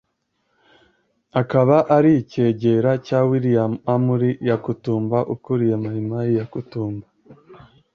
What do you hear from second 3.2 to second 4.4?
William Amuri